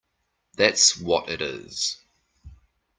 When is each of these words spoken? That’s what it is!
That’s 0.57 0.97
what 0.97 1.29
it 1.29 1.43
is! 1.43 1.97